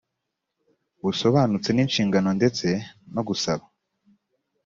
[1.03, 2.67] busobanutse n inshingano ndetse
[3.13, 3.63] no gusaba